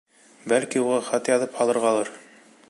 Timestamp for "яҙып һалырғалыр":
1.33-2.11